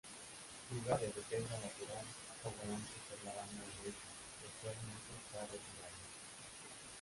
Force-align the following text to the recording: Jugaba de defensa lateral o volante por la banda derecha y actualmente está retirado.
Jugaba 0.71 0.97
de 0.97 1.09
defensa 1.19 1.53
lateral 1.63 2.03
o 2.45 2.49
volante 2.57 2.93
por 3.07 3.19
la 3.25 3.35
banda 3.37 3.61
derecha 3.61 4.09
y 4.41 4.41
actualmente 4.49 5.09
está 5.23 5.41
retirado. 5.41 6.01